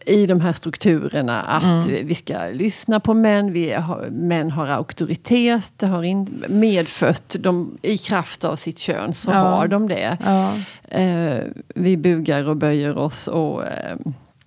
I 0.05 0.25
de 0.25 0.41
här 0.41 0.53
strukturerna. 0.53 1.41
Att 1.41 1.87
vi 1.87 2.15
ska 2.15 2.45
lyssna 2.53 2.99
på 2.99 3.13
män. 3.13 3.53
Vi 3.53 3.71
har, 3.73 4.07
män 4.11 4.51
har 4.51 4.67
auktoritet. 4.67 5.73
Det 5.77 5.85
har 5.85 6.03
in, 6.03 6.43
medfött. 6.49 7.35
De, 7.39 7.77
I 7.81 7.97
kraft 7.97 8.43
av 8.43 8.55
sitt 8.55 8.79
kön 8.79 9.13
så 9.13 9.31
Ja. 9.31 9.37
har 9.37 9.67
de 9.67 9.87
det. 9.87 10.17
ja. 10.25 10.53
Eh, 10.97 11.39
vi 11.75 11.97
bugar 11.97 12.49
och 12.49 12.57
böjer 12.57 12.97
oss. 12.97 13.27
Och, 13.27 13.65
eh, 13.65 13.97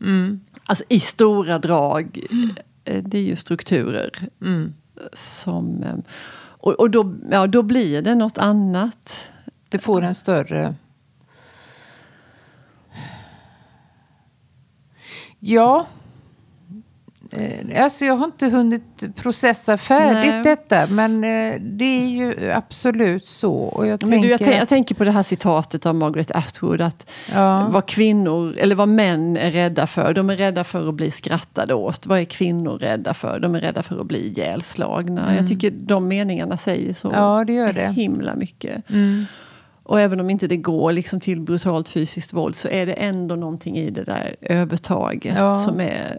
mm, 0.01 0.41
alltså 0.65 0.85
i 0.89 1.01
stora 1.01 1.59
drag. 1.59 2.19
Eh, 2.85 3.03
det 3.03 3.19
är 3.19 3.23
ju 3.23 3.37
strukturer. 3.37 4.11
mm 4.43 4.75
som... 5.13 5.83
Eh, 5.83 5.95
och, 6.39 6.73
och 6.73 6.91
då, 6.91 7.15
ja, 7.31 7.47
då 7.47 7.63
blir 7.63 8.03
det 8.03 8.15
något 8.15 8.39
annat. 8.39 9.31
Det 9.69 9.79
får 9.79 10.03
en 10.03 10.15
större... 10.15 10.75
Ja. 15.39 15.87
Eh, 17.33 17.83
Alltså 17.85 18.05
jag 18.05 18.17
har 18.17 18.25
inte 18.25 18.49
hunnit 18.49 19.17
processa 19.17 19.77
färdigt 19.77 20.33
Nej. 20.35 20.43
detta. 20.43 20.87
Men 20.87 21.25
eh, 21.25 21.61
det 21.61 21.85
är 21.85 22.07
ju 22.09 22.53
absolut 22.53 23.27
så. 23.27 23.53
Och 23.55 23.87
jag 23.87 24.03
Men 24.03 24.11
tänker 24.11 24.39
du, 24.39 24.45
jag, 24.51 24.61
jag 24.61 24.69
tänker 24.69 24.95
på 24.95 25.05
det 25.05 25.11
här 25.11 25.23
citatet 25.23 25.87
av 25.87 25.95
Margaret 25.95 26.31
Atwood. 26.31 26.81
Att 26.81 27.11
ja. 27.35 27.69
vad 27.71 27.87
kvinnor, 27.87 28.57
eller 28.59 28.75
vad 28.75 28.89
män 28.89 29.37
är 29.37 29.51
rädda 29.51 29.87
för. 29.87 30.15
De 30.15 30.31
är 30.31 30.37
rädda 30.37 30.65
för 30.65 30.89
att 30.89 30.95
bli 30.95 31.11
skrattade 31.11 31.75
åt. 31.75 32.07
Vad 32.07 32.19
är 32.21 32.25
kvinnor 32.25 32.79
rädda 32.79 33.15
för? 33.15 33.41
De 33.41 33.55
är 33.55 33.61
rädda 33.61 33.83
för 33.83 34.01
att 34.01 34.07
bli 34.07 34.27
ihjälslagna. 34.27 35.37
Jag 35.37 35.49
tycker 35.49 35.71
de 35.71 36.09
meningarna 36.09 36.57
säger 36.57 36.95
så 36.95 37.11
ja, 37.15 37.45
det 37.47 37.53
gör 37.53 37.73
det. 37.73 37.93
himla 37.93 38.35
mycket. 38.35 38.91
Mm. 38.91 39.25
Och 39.83 40.01
även 40.01 40.21
om 40.21 40.31
inte 40.31 40.47
det 40.47 40.57
går 40.57 40.93
liksom 40.93 41.21
till 41.21 41.41
brutalt 41.41 41.89
fysiskt 41.89 42.33
våld 42.33 42.55
så 42.55 42.69
är 42.69 42.87
det 42.87 42.93
ändå 42.93 43.37
någonting 43.37 43.77
i 43.77 43.91
det 43.91 44.05
där 44.05 44.37
övertaget 44.41 45.35
Ja. 45.39 45.53
som 45.53 45.81
är... 45.81 46.19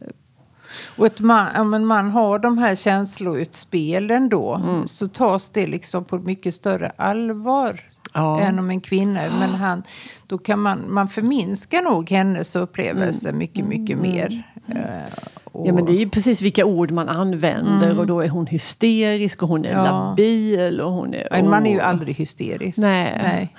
Och 0.96 1.22
man, 1.22 1.56
om 1.56 1.74
en 1.74 1.86
man 1.86 2.10
har 2.12 2.40
de 2.40 2.58
här 2.58 2.76
känsloutspelen 2.76 4.30
då. 4.30 4.56
Mm. 4.56 4.88
Så 4.88 5.08
tas 5.08 5.50
det 5.50 5.68
liksom 5.68 6.06
på 6.06 6.18
mycket 6.18 6.56
större 6.56 6.92
allvar. 6.98 7.82
Ja. 8.14 8.40
än 8.42 8.60
om 8.60 8.70
en 8.70 8.82
kvinna. 8.82 9.22
Men 9.40 9.50
han, 9.50 9.84
då 10.28 10.38
kan 10.38 10.60
man, 10.60 10.94
man 10.94 11.08
förminska 11.08 11.82
nog 11.82 12.12
hennes 12.12 12.56
upplevelse 12.56 13.32
mycket, 13.32 13.66
mycket 13.66 13.98
mer. 13.98 14.44
Eh, 14.68 15.28
Mm. 15.58 15.68
Ja 15.68 15.74
men 15.74 15.86
det 15.86 15.92
är 15.92 16.00
ju 16.00 16.10
precis 16.10 16.42
vilka 16.42 16.66
ord 16.66 16.92
man 16.92 17.10
använder 17.10 18.00
och 18.00 18.08
då 18.08 18.22
är 18.22 18.30
hon 18.30 18.46
hysterisk 18.48 19.44
och 19.44 19.50
hon 19.50 19.66
är 19.66 19.72
Ja. 19.72 19.84
labil 19.84 20.82
och 20.82 20.92
hon 20.92 21.14
är... 21.14 21.34
en 21.34 21.50
man 21.50 21.66
är 21.66 21.72
ju 21.72 21.80
aldrig 21.80 22.16
hysterisk. 22.16 22.78
Nej. 22.78 23.20
Nej. 23.24 23.56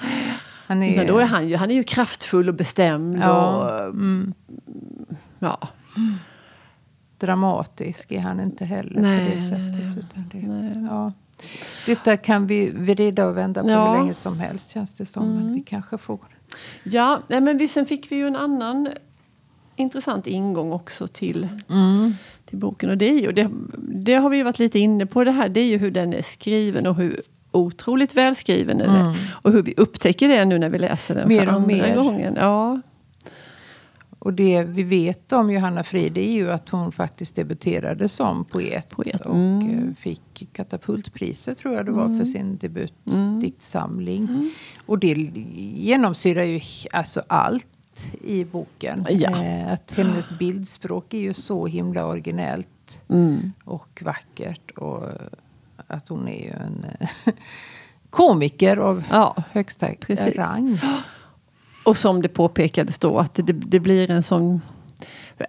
Han 0.67 0.83
är, 0.83 1.07
då 1.07 1.19
är 1.19 1.25
han, 1.25 1.49
ju, 1.49 1.57
han 1.57 1.71
är 1.71 1.75
ju 1.75 1.85
kraftfull 1.85 2.49
och 2.49 2.55
bestämd. 2.55 3.19
Ja. 3.23 3.47
Och, 3.47 3.85
mm. 3.85 4.35
ja. 5.39 5.69
Dramatisk 7.19 8.13
är 8.13 8.21
han 8.21 8.41
inte 8.41 8.65
heller 8.65 9.01
nej, 9.01 9.29
på 9.31 9.35
det 9.37 9.43
sättet. 9.43 10.05
Utan 10.05 10.25
det, 10.33 10.47
nej. 10.49 10.87
Ja. 10.91 11.13
Detta 11.87 12.17
kan 12.17 12.47
vi 12.47 12.71
vrida 12.71 13.27
och 13.27 13.37
vända 13.37 13.63
på 13.63 13.71
Ja. 13.71 13.93
hur 13.93 13.99
länge 14.01 14.15
som 14.15 14.41
helst 14.41 14.71
känns 14.73 14.95
det 14.95 15.07
som. 15.07 15.29
Men 15.29 15.43
Mm. 15.43 15.55
vi 15.55 15.61
kanske 15.61 15.99
får. 15.99 16.19
Ja, 16.83 17.21
nej, 17.29 17.41
men 17.41 17.59
vi, 17.59 17.69
sen 17.69 17.87
fick 17.87 18.13
vi 18.13 18.17
ju 18.17 18.27
en 18.27 18.37
annan 18.37 18.89
intressant 19.77 20.27
ingång 20.27 20.73
också 20.73 21.07
till, 21.07 21.49
till 22.45 22.59
boken. 22.59 22.91
Och 22.91 22.99
det, 22.99 23.11
är 23.11 23.21
ju, 23.21 23.33
det, 23.33 23.51
det 23.79 24.15
har 24.15 24.31
vi 24.31 24.43
varit 24.43 24.59
lite 24.59 24.79
inne 24.79 25.07
på 25.07 25.25
det 25.25 25.31
här. 25.31 25.49
Det 25.49 25.61
är 25.61 25.67
ju 25.67 25.79
hur 25.79 25.91
den 25.91 26.13
är 26.15 26.23
skriven 26.23 26.87
och 26.87 26.95
hur 26.95 27.23
otroligt 27.51 28.15
välskriven 28.15 28.79
den 28.79 28.91
är. 28.91 29.33
Och 29.43 29.53
hur 29.53 29.63
vi 29.63 29.75
upptäcker 29.77 30.29
det 30.29 30.45
nu 30.45 30.59
när 30.59 30.69
vi 30.71 30.79
läser 30.79 31.15
den 31.15 31.29
Mer 31.29 31.41
för 31.41 31.47
och 31.47 31.53
andra 31.53 31.67
mer. 31.67 31.97
gången. 31.97 32.35
Ja, 32.41 32.81
Och 34.19 34.35
det 34.35 34.63
vi 34.63 34.83
vet 34.83 35.33
om 35.33 35.51
Johanna 35.51 35.85
Frid 35.85 36.17
är 36.17 36.33
ju 36.33 36.51
att 36.51 36.69
hon 36.69 36.93
faktiskt 36.93 37.37
debuterade 37.37 38.09
som 38.09 38.45
poet. 38.45 38.89
Poet, 38.89 39.21
Och 39.21 39.35
mm. 39.35 39.89
eh, 39.89 39.95
fick 39.95 40.49
katapultpriset 40.53 41.59
tror 41.59 41.75
jag 41.75 41.87
det 41.87 41.93
var 41.93 42.19
för 42.19 42.25
sin 42.25 42.57
debutdiktsamling. 42.57 44.25
Mm. 44.25 44.51
Och 44.87 44.99
det 44.99 45.13
genomsyrar 45.77 46.43
ju 46.43 46.61
alltså 46.93 47.23
allt 47.27 47.67
i 48.25 48.45
boken. 48.45 49.07
Ja. 49.11 49.45
Eh, 49.45 49.73
att 49.73 49.93
hennes 49.93 50.39
bildspråk 50.39 51.15
är 51.15 51.19
ju 51.19 51.35
så 51.35 51.67
himla 51.67 52.07
originellt 52.07 53.03
mm. 53.09 53.53
och 53.65 54.03
vackert. 54.05 54.71
Och 54.71 55.03
att 55.87 56.09
hon 56.09 56.29
är 56.29 56.43
ju 56.43 56.51
en 56.51 56.85
eh, 57.01 57.09
komiker 58.11 58.77
av 58.77 59.05
ja. 59.11 59.45
högsta 59.53 59.89
Precis. 60.01 60.37
rang. 60.37 60.81
Och 61.89 61.97
som 61.97 62.23
det 62.23 62.29
påpekades 62.29 62.99
då 62.99 63.19
att 63.19 63.35
det, 63.35 63.43
det 63.53 63.81
blir 63.81 64.11
en 64.11 64.23
sån... 64.23 64.61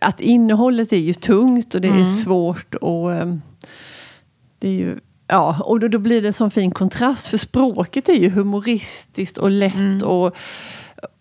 Att 0.02 0.20
innehållet 0.22 0.94
är 0.94 0.98
ju 0.98 1.14
tungt 1.14 1.76
och 1.76 1.82
det 1.82 1.88
är 1.88 2.06
svårt 2.06 2.76
och 2.76 3.14
ehm, 3.14 3.42
det 4.60 4.68
är 4.68 4.74
ju... 4.74 5.00
Ja, 5.28 5.62
och 5.66 5.80
då, 5.80 5.88
då 5.88 5.98
blir 6.00 6.22
det 6.22 6.28
en 6.28 6.34
sån 6.34 6.52
fin 6.52 6.72
kontrast 6.72 7.28
för 7.28 7.38
språket 7.38 8.10
är 8.10 8.14
ju 8.16 8.30
humoristiskt 8.30 9.38
och 9.38 9.52
lätt 9.52 10.04
och, 10.04 10.36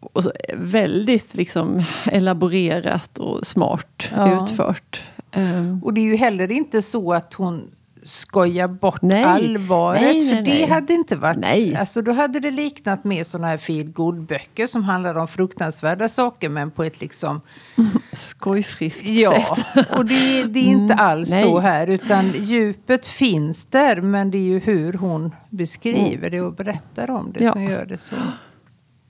och 0.00 0.22
så 0.25 0.32
väldigt 0.54 1.34
liksom 1.34 1.82
elaborerat 2.04 3.18
och 3.18 3.46
smart 3.46 4.08
Ja. 4.16 4.44
utfört. 4.44 5.02
Ehm, 5.32 5.80
Och 5.84 5.94
det 5.94 6.00
är 6.00 6.04
ju 6.04 6.16
heller 6.16 6.50
inte 6.50 6.82
så 6.82 7.12
att 7.12 7.34
hon 7.34 7.70
skojar 8.02 8.68
bort 8.68 9.02
Nej. 9.02 9.24
allvaret. 9.24 10.02
Nej, 10.02 10.28
för 10.28 10.34
nej, 10.34 10.44
det 10.44 10.50
nej. 10.50 10.66
hade 10.68 10.92
inte 10.92 11.16
varit... 11.16 11.36
Nej. 11.38 11.76
Alltså 11.76 12.02
då 12.02 12.12
hade 12.12 12.40
det 12.40 12.50
liknat 12.50 13.04
mer 13.04 13.24
sådana 13.24 13.46
här 13.48 13.56
feel 13.56 13.92
böcker 14.28 14.66
som 14.66 14.84
handlar 14.84 15.14
om 15.14 15.28
fruktansvärda 15.28 16.08
saker 16.08 16.48
men 16.48 16.70
på 16.70 16.84
ett 16.84 17.00
liksom... 17.00 17.40
skojfriskt 18.12 19.06
Ja, 19.06 19.44
sätt. 19.56 19.86
och 19.96 20.04
det, 20.04 20.42
det 20.42 20.58
är 20.58 20.64
inte 20.64 20.94
alls 20.94 21.30
nej. 21.30 21.42
så 21.42 21.58
här. 21.58 21.86
Utan 21.86 22.32
djupet 22.38 23.06
finns 23.06 23.66
där 23.66 24.00
men 24.00 24.30
det 24.30 24.38
är 24.38 24.42
ju 24.42 24.58
hur 24.58 24.92
hon 24.92 25.34
beskriver 25.50 26.30
det 26.30 26.40
och 26.40 26.52
berättar 26.54 27.10
om 27.10 27.32
det 27.34 27.44
Ja. 27.44 27.52
som 27.52 27.64
gör 27.64 27.86
det 27.86 27.98
så. 27.98 28.14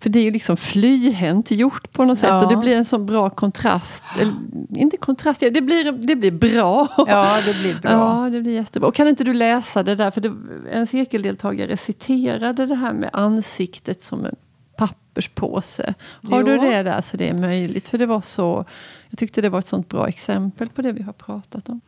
För 0.00 0.10
det 0.10 0.18
är 0.18 0.22
ju 0.24 0.30
liksom 0.30 0.56
flyhänt 0.56 1.50
gjort 1.50 1.92
på 1.92 2.04
något 2.04 2.18
sätt 2.18 2.28
Ja. 2.28 2.44
och 2.44 2.50
det 2.50 2.56
blir 2.56 2.76
en 2.76 2.84
sån 2.84 3.06
bra 3.06 3.30
kontrast. 3.30 4.04
Eller, 4.20 4.34
inte 4.76 4.96
kontrast, 4.96 5.40
det 5.40 5.60
blir, 5.62 5.92
det 5.92 6.16
blir 6.16 6.30
bra. 6.30 6.88
Ja, 6.96 7.40
det 7.46 7.54
blir 7.54 7.74
bra. 7.80 7.90
Ja, 7.90 8.30
det 8.32 8.40
blir 8.40 8.52
jättebra. 8.54 8.88
Och 8.88 8.94
kan 8.94 9.08
inte 9.08 9.24
du 9.24 9.34
läsa 9.34 9.82
det 9.82 9.94
där? 9.94 10.10
För 10.10 10.20
det, 10.20 10.32
en 10.72 10.86
cirkeldeltagare 10.86 11.76
citerade 11.76 12.66
det 12.66 12.74
här 12.74 12.92
med 12.92 13.10
ansiktet 13.12 14.02
som 14.02 14.24
en 14.24 14.34
papperspåse. 14.76 15.94
Har 16.30 16.42
du 16.42 16.54
Jo. 16.54 16.60
det 16.62 16.82
där 16.82 17.00
så 17.00 17.16
det 17.16 17.28
är 17.28 17.34
möjligt? 17.34 17.88
För 17.88 17.98
det 17.98 18.06
var 18.06 18.20
så... 18.20 18.64
Jag 19.10 19.18
tyckte 19.18 19.40
det 19.40 19.48
var 19.48 19.58
ett 19.58 19.66
sånt 19.66 19.88
bra 19.88 20.08
exempel 20.08 20.68
på 20.68 20.82
det 20.82 20.92
vi 20.92 21.02
har 21.02 21.12
pratat 21.12 21.68
om. 21.68 21.80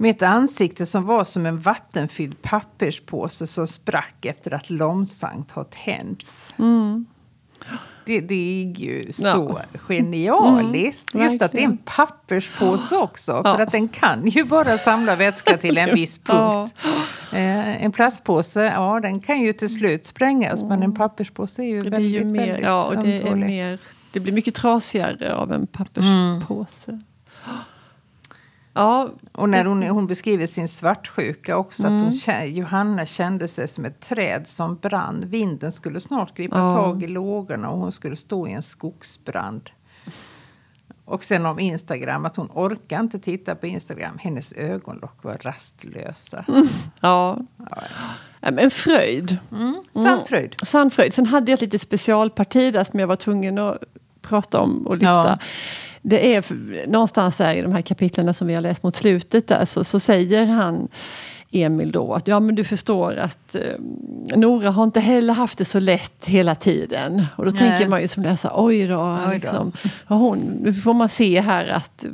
Med 0.00 0.10
ett 0.10 0.22
ansikte 0.22 0.86
som 0.86 1.04
var 1.04 1.24
som 1.24 1.46
en 1.46 1.60
vattenfylld 1.60 2.42
papperspåse 2.42 3.46
som 3.46 3.66
sprack 3.66 4.24
efter 4.24 4.54
att 4.54 4.70
långsamt 4.70 5.52
ha 5.52 5.64
tänts. 5.64 6.54
Det, 8.04 8.20
det 8.20 8.34
är 8.34 8.78
ju 8.80 9.00
Mm. 9.00 9.12
Ja. 9.18 9.32
så 9.32 9.60
genialiskt. 9.78 11.14
Mm, 11.14 11.24
Just 11.24 11.42
att 11.42 11.52
det 11.52 11.60
är 11.60 11.64
en 11.64 11.78
papperspåse 11.78 12.96
också. 12.96 13.32
Ja. 13.44 13.56
För 13.56 13.62
att 13.62 13.72
den 13.72 13.88
kan 13.88 14.26
ju 14.28 14.44
bara 14.44 14.78
samla 14.78 15.16
vätska 15.16 15.56
till 15.56 15.78
en 15.78 15.94
viss 15.94 16.18
punkt. 16.18 16.74
Eh, 17.32 17.84
en 17.84 17.92
plastpåse, 17.92 18.62
ja 18.64 19.00
den 19.00 19.20
kan 19.20 19.40
ju 19.40 19.52
till 19.52 19.74
slut 19.74 20.06
sprängas. 20.06 20.62
Men 20.62 20.82
en 20.82 20.94
papperspåse 20.94 21.62
är 21.62 21.66
ju 21.66 21.80
Det 21.80 21.90
blir 21.90 21.90
väldigt, 21.90 22.20
ju 22.20 22.24
mer, 22.24 22.46
väldigt 22.46 22.64
ja, 22.64 22.84
och 22.84 22.98
det, 22.98 23.22
är 23.28 23.34
mer, 23.34 23.78
det 24.12 24.20
blir 24.20 24.32
mycket 24.32 24.54
trasigare 24.54 25.34
av 25.34 25.52
en 25.52 25.66
papperspåse. 25.66 27.00
Ja, 28.74 29.08
Och 29.32 29.48
när 29.48 29.64
hon, 29.64 29.82
hon 29.82 30.06
beskriver 30.06 30.46
sin 30.46 30.68
svartsjuka 30.68 31.56
också. 31.56 31.82
Att 31.82 31.90
Mm. 31.90 32.02
hon, 32.04 32.12
kä- 32.12 32.44
Johanna 32.44 33.06
kände 33.06 33.48
sig 33.48 33.68
som 33.68 33.84
ett 33.84 34.00
träd 34.00 34.48
som 34.48 34.76
brann. 34.76 35.24
Vinden 35.26 35.72
skulle 35.72 36.00
snart 36.00 36.36
gripa 36.36 36.58
Ja. 36.58 36.70
tag 36.70 37.02
i 37.02 37.06
lågorna 37.08 37.70
och 37.70 37.78
hon 37.78 37.92
skulle 37.92 38.16
stå 38.16 38.48
i 38.48 38.52
en 38.52 38.62
skogsbrand. 38.62 39.70
Och 41.04 41.24
sen 41.24 41.46
om 41.46 41.58
Instagram, 41.58 42.24
att 42.24 42.36
hon 42.36 42.50
orkar 42.54 43.00
inte 43.00 43.18
titta 43.18 43.54
på 43.54 43.66
Instagram. 43.66 44.18
Hennes 44.20 44.52
ögonlock 44.52 45.24
var 45.24 45.38
rastlösa. 45.40 46.44
ja. 47.00 47.38
Ja, 48.40 48.50
men 48.50 48.58
En 48.58 48.70
fröjd. 48.70 49.38
Mm. 49.52 49.82
Sann 49.92 50.20
fröjd. 50.26 50.54
Sann 50.62 50.90
fröjd. 50.90 51.14
Sen 51.14 51.26
hade 51.26 51.50
jag 51.50 51.56
ett 51.56 51.60
litet 51.60 51.82
specialparti 51.82 52.72
där 52.72 52.84
som 52.84 53.00
jag 53.00 53.06
var 53.06 53.16
tvungen 53.16 53.58
att 53.58 53.78
prata 54.22 54.60
om 54.60 54.86
och 54.86 54.94
lyfta. 54.96 55.06
Ja. 55.06 55.38
Det 56.02 56.34
är 56.34 56.44
någonstans 56.86 57.38
här 57.38 57.54
i 57.54 57.62
de 57.62 57.72
här 57.72 57.82
kapitlen 57.82 58.34
som 58.34 58.46
vi 58.46 58.54
har 58.54 58.60
läst 58.60 58.82
mot 58.82 58.96
slutet 58.96 59.48
där 59.48 59.64
så, 59.64 59.84
så 59.84 60.00
säger 60.00 60.46
han 60.46 60.88
Emil 61.50 61.92
då 61.92 62.14
att 62.14 62.28
ja 62.28 62.40
men 62.40 62.54
du 62.54 62.64
förstår 62.64 63.16
att 63.16 63.54
eh, 63.54 63.62
Nora 64.36 64.70
har 64.70 64.84
inte 64.84 65.00
heller 65.00 65.34
haft 65.34 65.58
det 65.58 65.64
så 65.64 65.80
lätt 65.80 66.26
hela 66.26 66.54
tiden. 66.54 67.26
Och 67.36 67.44
då 67.44 67.50
Nej. 67.50 67.58
tänker 67.58 67.88
man 67.88 68.00
ju 68.00 68.08
som 68.08 68.22
läsare, 68.22 68.52
oj 68.56 68.86
då. 68.86 69.18
Oj. 69.28 69.34
Liksom, 69.34 69.72
hon, 70.06 70.38
nu 70.38 70.74
får 70.74 70.94
man 70.94 71.08
se 71.08 71.40
här 71.40 71.68
att 71.68 72.06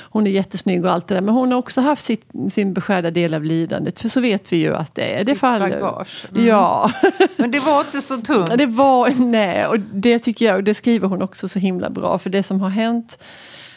hon 0.00 0.26
är 0.26 0.30
jättesnygg 0.30 0.84
och 0.84 0.92
allt 0.92 1.08
det 1.08 1.14
där. 1.14 1.20
Men 1.20 1.34
hon 1.34 1.52
har 1.52 1.58
också 1.58 1.80
haft 1.80 2.04
sitt, 2.04 2.30
sin 2.50 2.74
beskärda 2.74 3.10
del 3.10 3.34
av 3.34 3.44
lidandet. 3.44 4.00
För 4.00 4.08
så 4.08 4.20
vet 4.20 4.52
vi 4.52 4.56
ju 4.56 4.76
att 4.76 4.94
det 4.94 5.14
är. 5.14 5.18
Det 5.18 5.24
Sitt 5.24 5.38
faller. 5.38 5.80
bagage. 5.80 6.26
Mm. 6.30 6.46
Ja. 6.46 6.90
Men 7.36 7.50
det 7.50 7.58
var 7.58 7.80
inte 7.80 8.02
så 8.02 8.16
tungt. 8.16 8.58
Det 8.58 8.66
var, 8.66 9.10
nej, 9.10 9.66
och 9.66 9.80
det 9.80 10.18
tycker 10.18 10.46
jag, 10.46 10.56
och 10.56 10.64
det 10.64 10.74
skriver 10.74 11.08
hon 11.08 11.22
också 11.22 11.48
så 11.48 11.58
himla 11.58 11.90
bra. 11.90 12.18
För 12.18 12.30
det 12.30 12.42
som 12.42 12.60
har 12.60 12.68
hänt 12.68 13.18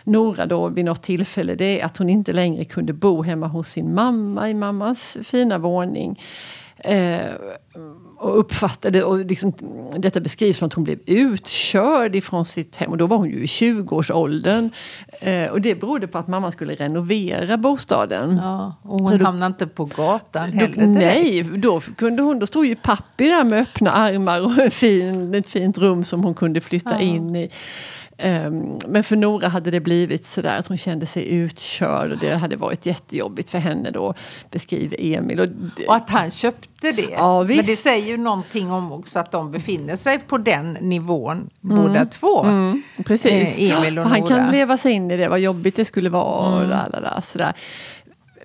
Nora 0.07 0.45
då 0.45 0.67
vid 0.67 0.85
något 0.85 1.03
tillfälle, 1.03 1.55
det 1.55 1.81
är 1.81 1.85
att 1.85 1.97
hon 1.97 2.09
inte 2.09 2.33
längre 2.33 2.65
kunde 2.65 2.93
bo 2.93 3.21
hemma 3.23 3.47
hos 3.47 3.67
sin 3.69 3.93
mamma 3.93 4.49
i 4.49 4.53
mammas 4.53 5.17
fina 5.23 5.57
våning. 5.57 6.21
Eh, 6.79 7.19
och 8.19 8.39
uppfattade, 8.39 9.03
och 9.03 9.17
liksom, 9.25 9.53
detta 9.97 10.19
beskrivs 10.19 10.57
som 10.57 10.67
att 10.67 10.73
hon 10.73 10.83
blev 10.83 10.99
utkörd 11.05 12.15
ifrån 12.15 12.45
sitt 12.45 12.75
hem. 12.75 12.91
Och 12.91 12.97
då 12.97 13.07
var 13.07 13.17
hon 13.17 13.29
ju 13.29 13.43
i 13.43 13.45
20-årsåldern. 13.45 14.69
Eh, 15.21 15.47
och 15.49 15.61
det 15.61 15.75
berodde 15.75 16.07
på 16.07 16.17
att 16.17 16.27
mamma 16.27 16.51
skulle 16.51 16.75
renovera 16.75 17.57
bostaden. 17.57 18.39
Ja, 18.43 18.75
och 18.83 18.99
Så 18.99 19.03
hon 19.05 19.17
då- 19.17 19.25
hamnade 19.25 19.47
inte 19.47 19.67
på 19.67 19.85
gatan 19.85 20.51
Då, 20.51 20.57
heller 20.57 20.87
nej, 20.87 21.43
då, 21.43 21.79
kunde 21.79 22.21
hon, 22.23 22.39
då 22.39 22.45
stod 22.47 22.65
ju 22.65 22.75
pappi 22.75 23.29
där 23.29 23.43
med 23.43 23.61
öppna 23.61 23.91
armar 23.91 24.41
och 24.45 24.57
en 24.59 24.71
fin, 24.71 25.33
ett 25.35 25.47
fint 25.49 25.77
rum 25.77 26.03
som 26.03 26.23
hon 26.23 26.33
kunde 26.33 26.61
flytta 26.61 26.91
Ja. 26.93 26.99
in 26.99 27.35
i. 27.35 27.49
Ehm, 28.17 28.77
men 28.88 29.03
för 29.03 29.15
Nora 29.15 29.47
hade 29.47 29.71
det 29.71 29.79
blivit 29.79 30.25
sådär 30.25 30.57
att 30.57 30.67
hon 30.67 30.77
kände 30.77 31.05
sig 31.05 31.33
utkörd 31.33 32.12
och 32.12 32.17
det 32.17 32.36
hade 32.36 32.55
varit 32.55 32.86
jättejobbigt 32.86 33.50
för 33.50 33.57
henne 33.57 33.91
då, 33.91 34.13
beskriver 34.51 34.97
Emil. 35.00 35.39
Och, 35.39 35.47
Och 35.88 35.95
att 35.95 36.09
han 36.09 36.31
köpte 36.31 36.91
det. 36.91 37.07
Ja, 37.12 37.43
Men 37.43 37.57
det 37.57 37.75
säger 37.75 38.07
ju 38.07 38.17
någonting 38.17 38.71
om 38.71 38.91
också 38.91 39.19
att 39.19 39.31
de 39.31 39.51
befinner 39.51 39.95
sig 39.95 40.19
på 40.19 40.38
den 40.38 40.74
nivån 40.74 41.50
båda 41.62 42.05
två. 42.05 42.43
Mm, 42.43 42.83
precis. 43.05 43.57
Eh, 43.57 43.77
Emil 43.77 44.00
och 44.00 44.03
För 44.03 44.09
han 44.09 44.19
Nora. 44.19 44.29
kan 44.38 44.51
leva 44.51 44.77
sig 44.77 44.91
in 44.91 45.12
i 45.12 45.17
det, 45.17 45.27
vad 45.29 45.39
jobbigt 45.39 45.75
det 45.75 45.86
skulle 45.86 46.09
vara. 46.09 46.55
Och 46.62 46.67
la, 46.67 46.88
la, 46.88 47.00
la, 47.00 47.21
sådär. 47.21 47.53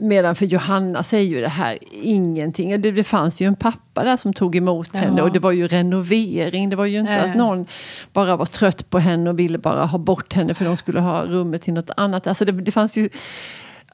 Medan 0.00 0.34
för 0.34 0.46
Johanna 0.46 1.02
säger 1.02 1.28
ju 1.30 1.40
det 1.40 1.48
här 1.48 1.78
ingenting. 2.02 2.82
Det, 2.82 2.90
det 2.90 3.04
fanns 3.04 3.40
ju 3.40 3.46
en 3.46 3.56
pappa 3.56 4.04
där 4.04 4.16
som 4.16 4.32
tog 4.32 4.56
emot 4.56 4.94
henne 4.96 5.14
Ja. 5.18 5.22
och 5.24 5.32
det 5.32 5.38
var 5.38 5.52
ju 5.52 5.66
renovering. 5.68 6.70
Det 6.70 6.76
var 6.76 6.86
ju 6.86 6.98
inte 6.98 7.12
Nej. 7.12 7.30
att 7.30 7.34
någon 7.36 7.66
bara 8.12 8.36
var 8.36 8.46
trött 8.46 8.90
på 8.90 8.98
henne 8.98 9.30
och 9.30 9.38
ville 9.38 9.58
bara 9.58 9.84
ha 9.84 9.98
bort 9.98 10.32
henne 10.34 10.54
för 10.54 10.64
de 10.64 10.76
skulle 10.76 11.00
ha 11.00 11.24
rummet 11.24 11.62
till 11.62 11.74
något 11.74 11.90
annat. 11.96 12.26
Alltså 12.26 12.44
det, 12.44 12.52
det 12.52 12.72
fanns 12.72 12.96
ju 12.96 13.08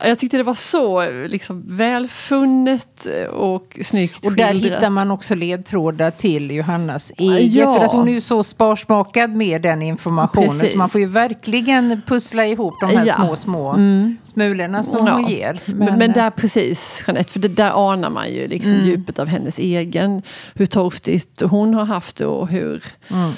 Jag 0.00 0.18
tyckte 0.18 0.36
det 0.36 0.42
var 0.42 0.54
så 0.54 1.10
liksom, 1.28 1.62
välfunnet 1.66 3.06
och 3.32 3.78
snyggt 3.82 4.26
Och 4.26 4.32
där 4.32 4.50
skildrat. 4.50 4.72
hittar 4.76 4.90
man 4.90 5.10
också 5.10 5.34
ledtrådar 5.34 6.10
till 6.10 6.50
Johannas 6.50 7.12
eget. 7.18 7.52
Ja. 7.54 7.74
För 7.74 7.84
att 7.84 7.92
hon 7.92 8.08
är 8.08 8.12
ju 8.12 8.20
så 8.20 8.44
sparsmakad 8.44 9.30
med 9.36 9.62
den 9.62 9.82
informationen. 9.82 10.50
Precis. 10.50 10.72
Så 10.72 10.78
man 10.78 10.88
får 10.88 11.00
ju 11.00 11.06
verkligen 11.06 12.02
pussla 12.06 12.46
ihop 12.46 12.74
de 12.80 12.86
här 12.96 13.06
Ja. 13.06 13.14
små, 13.14 13.36
små 13.36 13.76
smulorna 14.24 14.84
som 14.84 15.06
Ja. 15.06 15.12
hon 15.12 15.26
ger. 15.26 15.60
Men, 15.66 15.98
men 15.98 16.12
där 16.12 16.30
precis, 16.30 17.04
Jeanette, 17.06 17.32
för 17.32 17.38
det 17.40 17.48
där 17.48 17.92
anar 17.92 18.10
man 18.10 18.32
ju 18.32 18.48
liksom 18.48 18.74
djupet 18.84 19.18
av 19.18 19.26
hennes 19.26 19.58
egen, 19.58 20.22
hur 20.54 20.66
torftigt 20.66 21.40
hon 21.40 21.74
har 21.74 21.84
haft 21.84 22.16
det 22.16 22.26
och 22.26 22.48
hur 22.48 22.84
eh, 23.10 23.30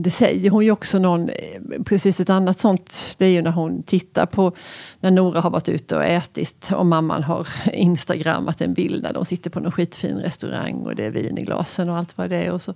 det 0.00 0.10
säger 0.10 0.50
hon 0.50 0.64
ju 0.64 0.70
också 0.70 0.98
någon, 0.98 1.28
eh, 1.28 1.82
precis 1.84 2.20
ett 2.20 2.30
annat 2.30 2.58
sånt, 2.58 3.14
det 3.18 3.24
är 3.24 3.30
ju 3.30 3.42
när 3.42 3.50
hon 3.50 3.82
tittar 3.82 4.26
på 4.26 4.52
när 5.00 5.10
Nora 5.10 5.40
har 5.40 5.50
varit 5.50 5.68
ute 5.68 5.96
och 5.96 6.04
ätit 6.04 6.72
och 6.72 6.86
mamman 6.86 7.22
har 7.22 7.48
instagrammat 7.72 8.60
en 8.60 8.74
bild 8.74 9.02
där 9.02 9.12
de 9.12 9.24
sitter 9.24 9.50
på 9.50 9.60
någon 9.60 9.72
skitfin 9.72 10.16
restaurang 10.16 10.74
och 10.74 10.94
det 10.94 11.04
är 11.04 11.10
vin 11.10 11.38
i 11.38 11.42
glasen 11.42 11.88
och 11.88 11.96
allt 11.96 12.18
vad 12.18 12.30
det 12.30 12.36
är. 12.36 12.52
Och 12.52 12.62
så, 12.62 12.74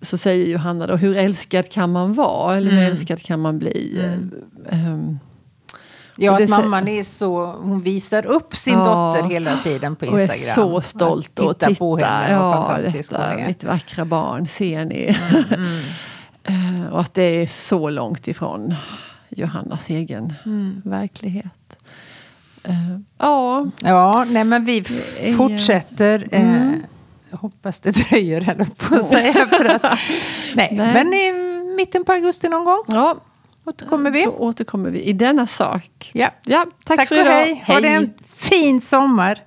så 0.00 0.18
säger 0.18 0.46
Johanna 0.46 0.86
då, 0.86 0.96
hur 0.96 1.16
älskad 1.16 1.70
kan 1.70 1.92
man 1.92 2.12
vara? 2.12 2.56
Eller 2.56 2.70
hur 2.70 2.82
älskad 2.82 3.22
kan 3.22 3.40
man 3.40 3.58
bli? 3.58 3.98
Eh, 3.98 4.78
ehm, 4.78 5.18
Ja, 6.16 6.32
Och 6.32 6.40
att 6.40 6.48
mamman 6.50 6.88
är 6.88 7.04
så, 7.04 7.46
hon 7.46 7.80
visar 7.80 8.26
upp 8.26 8.56
sin 8.56 8.74
Ja. 8.78 8.84
dotter 9.14 9.28
hela 9.28 9.56
tiden 9.56 9.96
på 9.96 10.06
Och 10.06 10.20
är 10.20 10.22
Instagram. 10.22 10.70
så 10.72 10.80
stolt 10.80 11.40
Att 11.40 11.46
och 11.46 11.58
titta 11.58 11.74
på 11.74 11.96
henne 11.96 12.38
och 12.38 12.44
ja, 12.44 12.66
fantastisk 12.66 13.10
detta, 13.10 13.30
hon 13.30 13.38
är. 13.38 13.46
mitt 13.46 13.64
vackra 13.64 14.04
barn, 14.04 14.48
ser 14.48 14.84
ni? 14.84 15.16
Eh, 16.44 16.92
och 16.92 17.00
att 17.00 17.14
det 17.14 17.22
är 17.22 17.46
så 17.46 17.90
långt 17.90 18.28
ifrån 18.28 18.74
Johannas 19.28 19.90
egen 19.90 20.32
Mm. 20.44 20.82
verklighet. 20.84 21.76
Eh, 22.64 22.72
ja, 23.18 23.66
Ja, 23.82 24.24
nej 24.28 24.44
men 24.44 24.64
vi 24.64 24.84
fortsätter. 25.36 26.28
Mm. 26.32 26.74
Eh, 27.30 27.38
hoppas 27.38 27.80
det 27.80 27.90
dröjer, 27.90 28.48
eller 28.50 28.64
på 28.64 28.94
att 28.94 29.04
säga. 29.04 29.32
För 29.32 29.64
att, 29.64 29.82
nej, 30.54 30.68
Nej. 30.72 30.94
Men 30.94 31.14
i 31.14 31.32
mitten 31.76 32.04
på 32.04 32.12
augusti 32.12 32.48
någon 32.48 32.64
gång 32.64 32.82
ja, 32.88 33.16
återkommer 33.64 34.10
vi. 34.10 34.24
då 34.24 34.30
återkommer 34.30 34.90
vi 34.90 35.02
i 35.02 35.12
denna 35.12 35.46
sak. 35.46 36.10
Ja. 36.14 36.30
Ja, 36.44 36.66
tack, 36.84 36.96
Tack 36.96 37.08
för 37.08 37.14
idag. 37.20 37.32
hej. 37.32 37.64
Ha 37.66 37.80
det 37.80 37.88
en 37.88 38.14
fin 38.34 38.80
sommar. 38.80 39.38